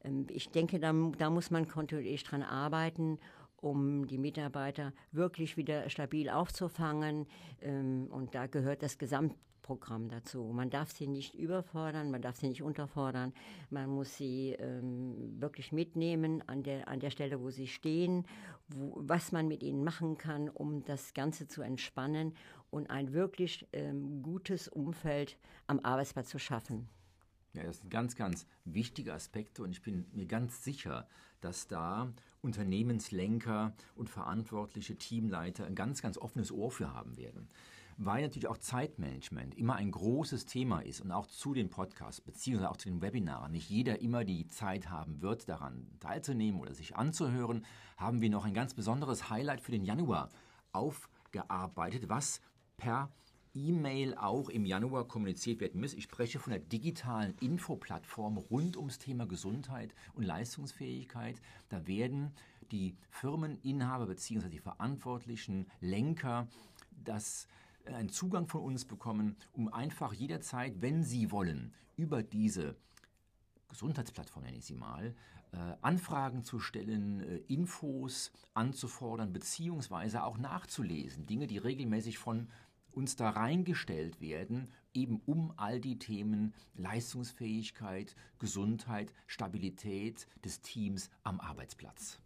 Ähm, 0.05 0.27
ich 0.31 0.51
denke, 0.51 0.79
da, 0.79 0.93
da 1.19 1.31
muss 1.31 1.51
man 1.51 1.67
kontinuierlich 1.67 2.25
dran 2.25 2.43
arbeiten 2.43 3.19
um 3.63 4.07
die 4.07 4.19
Mitarbeiter 4.19 4.93
wirklich 5.13 5.57
wieder 5.57 5.89
stabil 5.91 6.29
aufzufangen. 6.31 7.27
Ähm, 7.61 8.09
und 8.11 8.35
da 8.35 8.47
gehört 8.47 8.83
das 8.83 8.99
Gesamtprogramm 9.71 10.09
dazu. 10.09 10.51
Man 10.53 10.71
darf 10.71 10.91
sie 10.91 11.07
nicht 11.07 11.35
überfordern, 11.35 12.11
man 12.11 12.23
darf 12.23 12.37
sie 12.37 12.49
nicht 12.49 12.63
unterfordern. 12.63 13.33
Man 13.71 13.89
muss 13.89 14.17
sie 14.17 14.57
ähm, 14.59 15.41
wirklich 15.41 15.73
mitnehmen 15.73 16.43
an 16.49 16.63
der, 16.63 16.89
an 16.89 17.01
der 17.01 17.11
Stelle, 17.11 17.41
wo 17.41 17.51
sie 17.51 17.67
stehen, 17.67 18.27
wo, 18.69 18.95
was 18.97 19.33
man 19.33 19.49
mit 19.49 19.63
ihnen 19.63 19.85
machen 19.85 20.19
kann, 20.19 20.49
um 20.49 20.85
das 20.85 21.15
Ganze 21.15 21.47
zu 21.47 21.63
entspannen 21.63 22.35
und 22.71 22.91
ein 22.91 23.13
wirklich 23.13 23.67
ähm, 23.73 24.23
gutes 24.23 24.69
Umfeld 24.69 25.37
am 25.67 25.81
Arbeitsplatz 25.81 26.29
zu 26.29 26.39
schaffen. 26.39 26.89
Ja, 27.53 27.65
das 27.65 27.79
sind 27.79 27.91
ganz, 27.91 28.15
ganz 28.15 28.47
wichtige 28.65 29.13
Aspekte 29.13 29.63
und 29.63 29.73
ich 29.73 29.83
bin 29.83 30.07
mir 30.13 30.27
ganz 30.27 30.63
sicher, 30.63 31.09
dass 31.41 31.67
da 31.67 32.13
Unternehmenslenker 32.43 33.75
und 33.97 34.09
verantwortliche 34.09 34.97
Teamleiter 34.97 35.67
ein 35.67 35.75
ganz, 35.75 36.01
ganz 36.01 36.17
offenes 36.17 36.53
Ohr 36.53 36.71
für 36.71 36.95
haben 36.95 37.17
werden. 37.17 37.49
Weil 38.03 38.23
natürlich 38.23 38.49
auch 38.49 38.57
Zeitmanagement 38.57 39.55
immer 39.57 39.75
ein 39.75 39.91
großes 39.91 40.47
Thema 40.47 40.81
ist 40.81 41.03
und 41.03 41.13
auch 41.13 41.27
zu 41.27 41.53
den 41.53 41.69
Podcasts 41.69 42.23
beziehungsweise 42.23 42.71
auch 42.71 42.79
zu 42.79 42.89
den 42.89 43.03
Webinaren 43.03 43.53
nicht 43.53 43.69
jeder 43.69 44.01
immer 44.01 44.25
die 44.25 44.47
Zeit 44.47 44.89
haben 44.89 45.21
wird, 45.21 45.51
daran 45.51 45.87
teilzunehmen 46.01 46.63
oder 46.63 46.73
sich 46.73 46.97
anzuhören, 46.97 47.67
haben 47.99 48.23
wir 48.23 48.31
noch 48.31 48.47
ein 48.47 48.55
ganz 48.55 48.73
besonderes 48.73 49.29
Highlight 49.29 49.61
für 49.61 49.73
den 49.73 49.85
Januar 49.85 50.31
auf 50.73 51.11
gearbeitet, 51.31 52.09
was 52.09 52.41
per 52.79 53.11
E-Mail 53.53 54.15
auch 54.15 54.49
im 54.49 54.65
Januar 54.65 55.07
kommuniziert 55.07 55.61
werden 55.61 55.83
muss. 55.83 55.93
Ich 55.93 56.05
spreche 56.05 56.39
von 56.39 56.53
der 56.53 56.61
digitalen 56.61 57.35
Infoplattform 57.43 58.39
rund 58.39 58.79
ums 58.79 58.99
Thema 58.99 59.27
Gesundheit 59.27 59.95
und 60.15 60.23
Leistungsfähigkeit. 60.23 61.39
Da 61.69 61.87
werden 61.87 62.33
die 62.73 62.97
Firmeninhaber 63.11 64.07
bzw. 64.07 64.49
die 64.49 64.59
verantwortlichen 64.59 65.67
Lenker 65.83 66.49
das 67.05 67.47
einen 67.87 68.09
Zugang 68.09 68.47
von 68.47 68.63
uns 68.63 68.85
bekommen, 68.85 69.37
um 69.53 69.73
einfach 69.73 70.13
jederzeit, 70.13 70.81
wenn 70.81 71.05
sie 71.05 71.31
wollen, 71.31 71.75
über 71.97 72.23
diese 72.23 72.77
Gesundheitsplattform 73.69 74.45
nenne 74.45 74.59
ich 74.59 74.65
sie 74.65 74.75
mal, 74.75 75.15
äh, 75.53 75.57
Anfragen 75.81 76.45
zu 76.45 76.61
stellen, 76.61 77.21
äh, 77.21 77.37
Infos 77.49 78.33
anzufordern, 78.55 79.33
beziehungsweise 79.33 80.25
auch 80.25 80.39
nachzulesen. 80.39 81.27
Dinge, 81.27 81.47
die 81.47 81.59
regelmäßig 81.59 82.19
von 82.19 82.49
uns 82.93 83.17
da 83.17 83.31
reingestellt 83.31 84.21
werden, 84.21 84.69
eben 84.93 85.21
um 85.27 85.53
all 85.57 85.81
die 85.81 85.99
Themen 85.99 86.55
Leistungsfähigkeit, 86.75 88.17
Gesundheit, 88.39 89.13
Stabilität 89.27 90.27
des 90.45 90.61
Teams 90.61 91.11
am 91.23 91.41
Arbeitsplatz. 91.41 92.19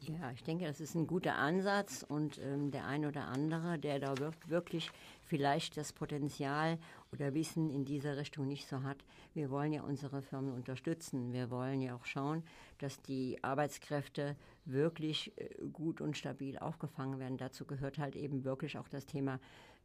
Ja, 0.00 0.30
ich 0.30 0.44
denke, 0.44 0.66
das 0.66 0.80
ist 0.80 0.94
ein 0.94 1.06
guter 1.06 1.36
Ansatz 1.36 2.04
und 2.06 2.38
ähm, 2.38 2.70
der 2.70 2.86
ein 2.86 3.06
oder 3.06 3.26
andere, 3.28 3.78
der 3.78 3.98
da 3.98 4.14
wirklich 4.46 4.90
vielleicht 5.24 5.76
das 5.76 5.92
Potenzial 5.92 6.78
oder 7.12 7.34
Wissen 7.34 7.70
in 7.70 7.84
dieser 7.84 8.16
Richtung 8.16 8.46
nicht 8.46 8.68
so 8.68 8.82
hat. 8.82 8.98
Wir 9.34 9.50
wollen 9.50 9.72
ja 9.72 9.82
unsere 9.82 10.22
Firmen 10.22 10.52
unterstützen. 10.52 11.32
Wir 11.32 11.50
wollen 11.50 11.80
ja 11.80 11.96
auch 11.96 12.04
schauen, 12.04 12.44
dass 12.78 13.00
die 13.02 13.42
Arbeitskräfte 13.42 14.36
wirklich 14.64 15.32
äh, 15.38 15.48
gut 15.72 16.00
und 16.00 16.16
stabil 16.16 16.58
aufgefangen 16.58 17.18
werden. 17.18 17.38
Dazu 17.38 17.64
gehört 17.64 17.98
halt 17.98 18.16
eben 18.16 18.44
wirklich 18.44 18.76
auch 18.78 18.88
das 18.88 19.06
Thema 19.06 19.40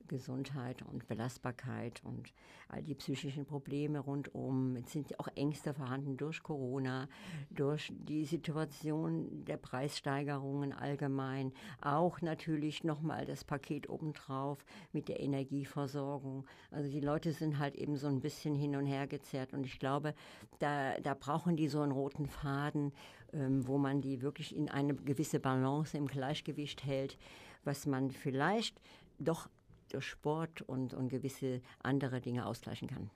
Gesundheit 0.07 0.81
und 0.81 1.07
Belastbarkeit 1.07 2.01
und 2.03 2.33
all 2.69 2.81
die 2.81 2.95
psychischen 2.95 3.45
Probleme 3.45 3.99
rundum. 3.99 4.75
Es 4.77 4.91
sind 4.91 5.19
auch 5.19 5.27
Ängste 5.35 5.73
vorhanden 5.73 6.17
durch 6.17 6.41
Corona, 6.43 7.07
durch 7.49 7.91
die 7.95 8.25
Situation 8.25 9.45
der 9.45 9.57
Preissteigerungen 9.57 10.73
allgemein, 10.73 11.51
auch 11.81 12.21
natürlich 12.21 12.83
nochmal 12.83 13.25
das 13.25 13.43
Paket 13.43 13.89
obendrauf 13.89 14.65
mit 14.93 15.07
der 15.07 15.19
Energieversorgung. 15.19 16.45
Also 16.71 16.89
die 16.89 17.01
Leute 17.01 17.33
sind 17.33 17.59
halt 17.59 17.75
eben 17.75 17.97
so 17.97 18.07
ein 18.07 18.21
bisschen 18.21 18.55
hin 18.55 18.75
und 18.75 18.85
her 18.85 19.07
gezerrt 19.07 19.53
und 19.53 19.65
ich 19.65 19.79
glaube, 19.79 20.13
da, 20.59 20.97
da 20.99 21.13
brauchen 21.13 21.55
die 21.55 21.67
so 21.67 21.81
einen 21.81 21.91
roten 21.91 22.25
Faden, 22.27 22.93
ähm, 23.33 23.67
wo 23.67 23.77
man 23.77 24.01
die 24.01 24.21
wirklich 24.21 24.55
in 24.55 24.69
eine 24.69 24.93
gewisse 24.93 25.39
Balance 25.39 25.97
im 25.97 26.07
Gleichgewicht 26.07 26.85
hält, 26.85 27.17
was 27.63 27.85
man 27.85 28.11
vielleicht 28.11 28.81
doch 29.19 29.49
durch 29.93 30.05
Sport 30.05 30.61
und, 30.61 30.93
und 30.93 31.09
gewisse 31.09 31.61
andere 31.83 32.21
Dinge 32.21 32.45
ausgleichen 32.45 32.87
kann. 32.87 33.09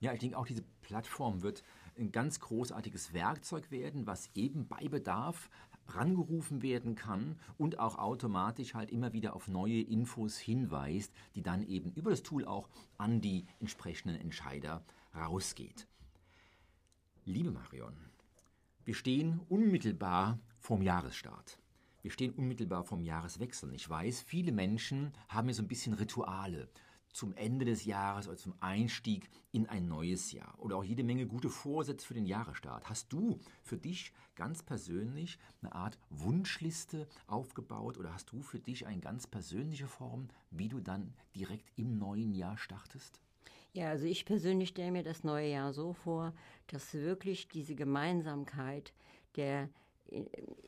Ja, 0.00 0.12
ich 0.12 0.20
denke 0.20 0.36
auch, 0.36 0.46
diese 0.46 0.62
Plattform 0.82 1.42
wird 1.42 1.62
ein 1.98 2.12
ganz 2.12 2.40
großartiges 2.40 3.14
Werkzeug 3.14 3.70
werden, 3.70 4.06
was 4.06 4.30
eben 4.34 4.68
bei 4.68 4.88
Bedarf 4.88 5.48
rangerufen 5.88 6.62
werden 6.62 6.94
kann 6.96 7.38
und 7.56 7.78
auch 7.78 7.96
automatisch 7.96 8.74
halt 8.74 8.90
immer 8.90 9.12
wieder 9.12 9.34
auf 9.34 9.48
neue 9.48 9.80
Infos 9.80 10.36
hinweist, 10.36 11.12
die 11.34 11.42
dann 11.42 11.62
eben 11.66 11.92
über 11.92 12.10
das 12.10 12.22
Tool 12.22 12.44
auch 12.44 12.68
an 12.98 13.20
die 13.20 13.46
entsprechenden 13.60 14.20
Entscheider 14.20 14.84
rausgeht. 15.14 15.86
Liebe 17.24 17.50
Marion, 17.50 17.94
wir 18.84 18.94
stehen 18.94 19.40
unmittelbar 19.48 20.38
vorm 20.60 20.82
Jahresstart. 20.82 21.58
Wir 22.06 22.12
stehen 22.12 22.34
unmittelbar 22.34 22.84
vom 22.84 23.02
Jahreswechsel. 23.02 23.74
Ich 23.74 23.90
weiß, 23.90 24.20
viele 24.20 24.52
Menschen 24.52 25.12
haben 25.28 25.48
ja 25.48 25.54
so 25.54 25.62
ein 25.62 25.66
bisschen 25.66 25.92
Rituale 25.92 26.68
zum 27.12 27.34
Ende 27.34 27.64
des 27.64 27.84
Jahres 27.84 28.28
oder 28.28 28.36
zum 28.36 28.54
Einstieg 28.60 29.28
in 29.50 29.66
ein 29.66 29.88
neues 29.88 30.30
Jahr 30.30 30.54
oder 30.58 30.76
auch 30.76 30.84
jede 30.84 31.02
Menge 31.02 31.26
gute 31.26 31.50
Vorsätze 31.50 32.06
für 32.06 32.14
den 32.14 32.26
Jahresstart. 32.26 32.88
Hast 32.88 33.12
du 33.12 33.40
für 33.60 33.76
dich 33.76 34.12
ganz 34.36 34.62
persönlich 34.62 35.40
eine 35.60 35.74
Art 35.74 35.98
Wunschliste 36.08 37.08
aufgebaut 37.26 37.98
oder 37.98 38.14
hast 38.14 38.30
du 38.30 38.40
für 38.40 38.60
dich 38.60 38.86
eine 38.86 39.00
ganz 39.00 39.26
persönliche 39.26 39.88
Form, 39.88 40.28
wie 40.52 40.68
du 40.68 40.78
dann 40.78 41.12
direkt 41.34 41.72
im 41.74 41.98
neuen 41.98 42.34
Jahr 42.34 42.56
startest? 42.56 43.20
Ja, 43.72 43.88
also 43.88 44.06
ich 44.06 44.24
persönlich 44.24 44.68
stelle 44.68 44.92
mir 44.92 45.02
das 45.02 45.24
neue 45.24 45.50
Jahr 45.50 45.72
so 45.72 45.92
vor, 45.92 46.34
dass 46.68 46.94
wirklich 46.94 47.48
diese 47.48 47.74
Gemeinsamkeit 47.74 48.92
der 49.34 49.70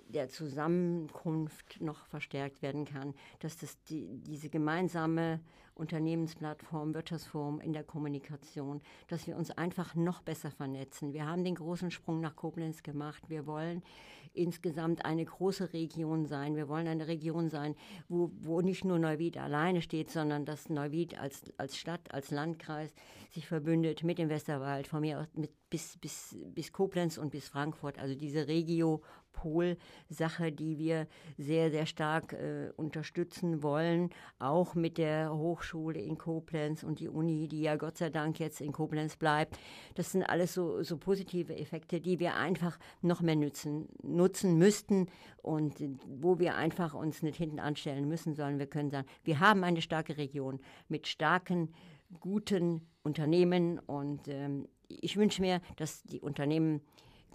der 0.09 0.28
Zusammenkunft 0.28 1.80
noch 1.80 2.07
verstärkt 2.07 2.62
werden 2.62 2.85
kann, 2.85 3.14
dass 3.40 3.59
das 3.59 3.80
die, 3.85 4.18
diese 4.18 4.49
gemeinsame 4.49 5.40
Unternehmensplattform, 5.78 6.94
Wirtschaftsforum 6.94 7.61
in 7.61 7.73
der 7.73 7.85
Kommunikation, 7.85 8.80
dass 9.06 9.26
wir 9.26 9.37
uns 9.37 9.50
einfach 9.50 9.94
noch 9.94 10.23
besser 10.23 10.50
vernetzen. 10.50 11.12
Wir 11.12 11.26
haben 11.26 11.44
den 11.44 11.54
großen 11.54 11.90
Sprung 11.90 12.20
nach 12.20 12.37
Koblenz 12.37 12.82
gemacht. 12.82 13.23
Wir 13.28 13.47
wollen 13.47 13.82
insgesamt 14.35 15.04
eine 15.04 15.25
große 15.25 15.73
Region 15.73 16.26
sein. 16.26 16.56
Wir 16.56 16.68
wollen 16.68 16.87
eine 16.87 17.08
Region 17.08 17.49
sein, 17.49 17.75
wo, 18.08 18.30
wo 18.40 18.61
nicht 18.61 18.85
nur 18.85 18.99
Neuwied 18.99 19.37
alleine 19.38 19.82
steht, 19.82 20.11
sondern 20.11 20.44
dass 20.44 20.68
Neuwied 20.68 21.18
als, 21.18 21.42
als 21.56 21.76
Stadt, 21.76 22.12
als 22.12 22.30
Landkreis 22.30 22.92
sich 23.30 23.47
verbündet 23.47 24.04
mit 24.04 24.18
dem 24.18 24.28
Westerwald, 24.28 24.87
von 24.87 25.00
mir 25.00 25.20
aus 25.20 25.26
mit, 25.35 25.50
bis, 25.70 25.99
bis, 25.99 26.37
bis 26.54 26.73
Koblenz 26.73 27.18
und 27.18 27.30
bis 27.30 27.49
Frankfurt. 27.49 27.99
Also 27.99 28.14
diese 28.14 28.49
Regio 28.49 29.02
Pol-Sache, 29.32 30.50
die 30.50 30.78
wir 30.78 31.06
sehr, 31.37 31.70
sehr 31.70 31.87
stark 31.87 32.32
äh, 32.32 32.70
unterstützen 32.76 33.62
wollen, 33.62 34.11
auch 34.38 34.75
mit 34.75 34.99
der 34.99 35.32
Hochschule 35.32 35.67
in 35.72 36.18
Koblenz 36.18 36.82
und 36.82 37.00
die 37.00 37.08
Uni, 37.08 37.48
die 37.48 37.62
ja 37.62 37.76
Gott 37.76 37.98
sei 37.98 38.10
Dank 38.10 38.38
jetzt 38.38 38.60
in 38.60 38.72
Koblenz 38.72 39.16
bleibt. 39.16 39.58
Das 39.94 40.12
sind 40.12 40.22
alles 40.22 40.54
so, 40.54 40.82
so 40.82 40.96
positive 40.96 41.56
Effekte, 41.56 42.00
die 42.00 42.18
wir 42.18 42.37
einfach 42.37 42.78
noch 43.02 43.20
mehr 43.20 43.37
nutzen, 43.37 43.88
nutzen 44.02 44.58
müssten 44.58 45.08
und 45.42 45.75
wo 46.06 46.38
wir 46.38 46.56
einfach 46.56 46.94
uns 46.94 47.22
nicht 47.22 47.37
hinten 47.37 47.60
anstellen 47.60 48.08
müssen, 48.08 48.34
sondern 48.34 48.58
wir 48.58 48.66
können 48.66 48.90
sagen, 48.90 49.08
wir 49.25 49.40
haben 49.40 49.64
eine 49.64 49.82
starke 49.82 50.16
Region 50.16 50.60
mit 50.88 51.06
starken, 51.06 51.75
guten 52.20 52.87
Unternehmen 53.02 53.78
und 53.78 54.28
ähm, 54.28 54.66
ich 54.88 55.16
wünsche 55.16 55.42
mir, 55.42 55.60
dass 55.76 56.02
die 56.04 56.20
Unternehmen 56.20 56.80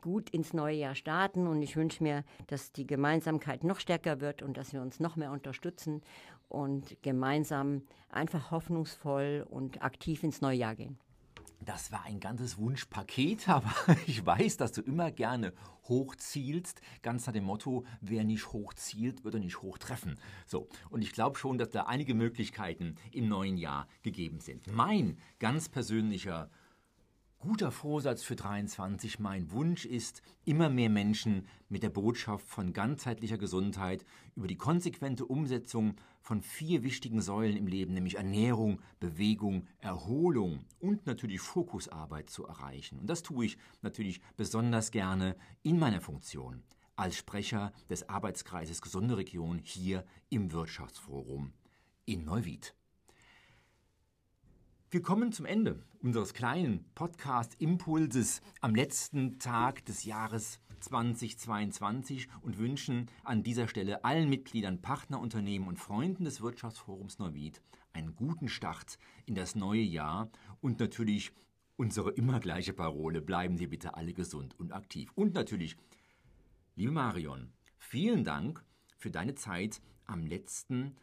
gut 0.04 0.30
ins 0.32 0.54
neue 0.54 0.76
Jahr 0.76 0.96
starten 0.96 1.48
und 1.48 1.62
ich 1.62 1.78
wünsche 1.78 2.04
mir, 2.04 2.26
dass 2.48 2.74
die 2.74 2.86
Gemeinsamkeit 2.86 3.64
noch 3.64 3.80
stärker 3.80 4.20
wird 4.20 4.42
und 4.42 4.58
dass 4.58 4.74
wir 4.74 4.82
uns 4.82 5.00
noch 5.00 5.16
mehr 5.16 5.32
unterstützen 5.32 6.02
und 6.50 7.02
gemeinsam 7.02 7.84
einfach 8.10 8.52
hoffnungsvoll 8.52 9.48
und 9.50 9.82
aktiv 9.82 10.24
ins 10.24 10.42
neue 10.42 10.58
Jahr 10.58 10.76
gehen. 10.76 11.00
Das 11.64 11.94
war 11.94 12.04
ein 12.04 12.20
ganzes 12.20 12.58
Wunschpaket, 12.58 13.48
aber 13.48 13.74
ich 14.06 14.26
weiß, 14.26 14.58
dass 14.58 14.74
du 14.74 14.82
immer 14.82 15.10
gerne 15.10 15.54
hochzielst, 15.88 16.82
ganz 17.02 17.26
nach 17.26 17.34
dem 17.34 17.46
Motto, 17.46 17.86
wer 18.02 18.26
nicht 18.26 18.52
hochzielt, 18.52 19.24
wird 19.24 19.36
er 19.36 19.40
nicht 19.40 19.62
hochtreffen. 19.62 20.20
So, 20.46 20.68
und 20.90 21.02
ich 21.02 21.14
glaube 21.14 21.38
schon, 21.38 21.58
dass 21.58 21.70
da 21.70 21.84
einige 21.84 22.14
Möglichkeiten 22.14 22.96
im 23.14 23.30
neuen 23.30 23.56
Jahr 23.56 23.88
gegeben 24.02 24.42
sind. 24.42 24.68
Mein 24.68 25.18
ganz 25.40 25.70
persönlicher 25.70 26.50
guter 27.44 27.74
Vorsatz 27.74 28.24
für 28.24 28.38
23. 28.38 29.20
Mein 29.20 29.52
Wunsch 29.52 29.84
ist, 29.84 30.22
immer 30.46 30.70
mehr 30.70 30.90
Menschen 30.90 31.46
mit 31.68 31.84
der 31.84 31.90
Botschaft 31.90 32.48
von 32.48 32.72
ganzheitlicher 32.72 33.38
Gesundheit 33.38 34.06
über 34.38 34.48
die 34.48 34.56
konsequente 34.56 35.26
Umsetzung 35.26 35.96
von 36.22 36.42
vier 36.42 36.84
wichtigen 36.84 37.22
Säulen 37.22 37.58
im 37.58 37.68
Leben, 37.68 37.96
nämlich 37.96 38.16
Ernährung, 38.16 38.80
Bewegung, 39.02 39.68
Erholung 39.80 40.64
und 40.80 41.06
natürlich 41.06 41.42
Fokusarbeit 41.42 42.30
zu 42.30 42.46
erreichen. 42.46 42.98
Und 42.98 43.08
das 43.08 43.24
tue 43.24 43.48
ich 43.48 43.58
natürlich 43.82 44.22
besonders 44.38 44.92
gerne 44.92 45.36
in 45.64 45.78
meiner 45.78 46.00
Funktion 46.00 46.64
als 46.96 47.18
Sprecher 47.18 47.74
des 47.90 48.08
Arbeitskreises 48.08 48.82
Gesunde 48.82 49.18
Region 49.18 49.60
hier 49.62 50.06
im 50.30 50.54
Wirtschaftsforum 50.54 51.52
in 52.06 52.24
Neuwied. 52.24 52.74
Wir 54.94 55.02
kommen 55.02 55.32
zum 55.32 55.48
Ende 55.48 55.82
unseres 56.04 56.36
kleinen 56.36 56.86
Podcast-Impulses 56.94 58.44
am 58.62 58.76
letzten 58.76 59.40
Tag 59.40 59.84
des 59.86 60.04
Jahres 60.04 60.60
2022 60.82 62.28
und 62.44 62.60
wünschen 62.60 63.10
an 63.24 63.42
dieser 63.42 63.68
Stelle 63.68 64.06
allen 64.06 64.30
Mitgliedern, 64.30 64.84
Partnerunternehmen 64.84 65.68
und 65.68 65.80
Freunden 65.80 66.26
des 66.26 66.42
Wirtschaftsforums 66.42 67.18
Neuwied 67.18 67.60
einen 67.94 68.16
guten 68.16 68.50
Start 68.50 69.00
in 69.26 69.34
das 69.34 69.56
neue 69.56 69.82
Jahr 69.82 70.30
und 70.62 70.80
natürlich 70.80 71.32
unsere 71.76 72.12
immer 72.12 72.40
gleiche 72.40 72.74
Parole, 72.74 73.20
bleiben 73.24 73.58
Sie 73.58 73.66
bitte 73.66 73.96
alle 73.96 74.14
gesund 74.14 74.54
und 74.60 74.74
aktiv. 74.74 75.12
Und 75.16 75.34
natürlich, 75.34 75.76
liebe 76.76 76.92
Marion, 76.92 77.52
vielen 77.80 78.24
Dank 78.24 78.64
für 79.00 79.10
deine 79.10 79.34
Zeit 79.34 79.82
am 80.06 80.28
letzten 80.28 80.96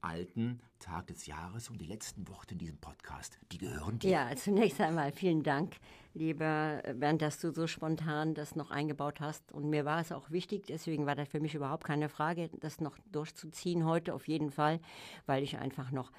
alten 0.00 0.60
Tag 0.78 1.08
des 1.08 1.26
Jahres 1.26 1.70
und 1.70 1.80
die 1.80 1.86
letzten 1.86 2.28
Worte 2.28 2.52
in 2.52 2.58
diesem 2.58 2.78
Podcast, 2.78 3.38
die 3.52 3.58
gehören 3.58 3.98
dir. 3.98 4.10
Ja, 4.10 4.36
zunächst 4.36 4.80
einmal 4.80 5.12
vielen 5.12 5.42
Dank, 5.42 5.76
lieber 6.14 6.82
Bernd, 6.94 7.22
dass 7.22 7.40
du 7.40 7.52
so 7.52 7.66
spontan 7.66 8.34
das 8.34 8.54
noch 8.54 8.70
eingebaut 8.70 9.20
hast. 9.20 9.52
Und 9.52 9.68
mir 9.68 9.84
war 9.84 10.00
es 10.00 10.12
auch 10.12 10.30
wichtig, 10.30 10.66
deswegen 10.66 11.06
war 11.06 11.14
das 11.14 11.28
für 11.28 11.40
mich 11.40 11.54
überhaupt 11.54 11.84
keine 11.84 12.08
Frage, 12.08 12.50
das 12.60 12.80
noch 12.80 12.96
durchzuziehen 13.10 13.84
heute 13.84 14.14
auf 14.14 14.28
jeden 14.28 14.50
Fall, 14.50 14.80
weil 15.26 15.42
ich 15.42 15.58
einfach 15.58 15.90
noch 15.90 16.12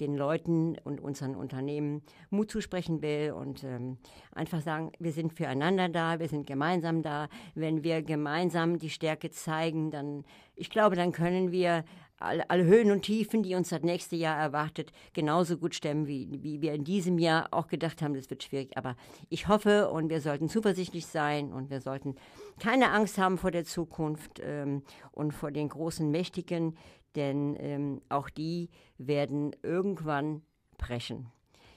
den 0.00 0.14
Leuten 0.14 0.76
und 0.84 1.00
unseren 1.00 1.34
Unternehmen 1.34 2.02
Mut 2.30 2.50
zusprechen 2.50 3.02
will 3.02 3.32
und 3.32 3.64
ähm, 3.64 3.98
einfach 4.32 4.60
sagen, 4.60 4.92
wir 4.98 5.12
sind 5.12 5.32
füreinander 5.32 5.88
da, 5.88 6.18
wir 6.18 6.28
sind 6.28 6.46
gemeinsam 6.46 7.02
da. 7.02 7.28
Wenn 7.54 7.82
wir 7.82 8.02
gemeinsam 8.02 8.78
die 8.78 8.90
Stärke 8.90 9.30
zeigen, 9.30 9.90
dann, 9.90 10.24
ich 10.54 10.70
glaube, 10.70 10.96
dann 10.96 11.12
können 11.12 11.50
wir 11.50 11.84
alle, 12.18 12.48
alle, 12.50 12.64
Höhen 12.64 12.90
und 12.90 13.02
Tiefen, 13.02 13.42
die 13.42 13.54
uns 13.54 13.68
das 13.68 13.82
nächste 13.82 14.16
Jahr 14.16 14.38
erwartet, 14.38 14.92
genauso 15.12 15.56
gut 15.58 15.74
stemmen, 15.74 16.06
wie, 16.06 16.28
wie 16.42 16.60
wir 16.60 16.72
in 16.72 16.84
diesem 16.84 17.18
Jahr 17.18 17.48
auch 17.52 17.68
gedacht 17.68 18.02
haben, 18.02 18.14
das 18.14 18.30
wird 18.30 18.42
schwierig. 18.42 18.76
Aber 18.76 18.96
ich 19.28 19.48
hoffe 19.48 19.90
und 19.90 20.08
wir 20.08 20.20
sollten 20.20 20.48
zuversichtlich 20.48 21.06
sein 21.06 21.52
und 21.52 21.70
wir 21.70 21.80
sollten 21.80 22.16
keine 22.58 22.90
Angst 22.90 23.18
haben 23.18 23.38
vor 23.38 23.50
der 23.50 23.64
Zukunft 23.64 24.40
ähm, 24.42 24.82
und 25.12 25.32
vor 25.32 25.50
den 25.50 25.68
großen 25.68 26.10
Mächtigen, 26.10 26.76
denn 27.16 27.56
ähm, 27.58 28.02
auch 28.08 28.30
die 28.30 28.70
werden 28.98 29.54
irgendwann 29.62 30.42
brechen. 30.78 31.30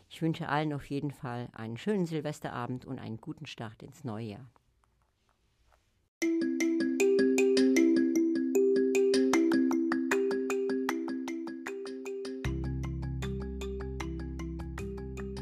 Ich 0.10 0.22
wünsche 0.22 0.50
allen 0.50 0.74
auf 0.74 0.90
jeden 0.90 1.12
Fall 1.12 1.50
einen 1.54 1.78
schönen 1.78 2.06
Silvesterabend 2.06 2.86
und 2.86 3.00
einen 3.00 3.18
guten 3.18 3.46
Start 3.46 3.84
ins 3.84 4.04
neue 4.04 4.26
Jahr. 4.26 4.50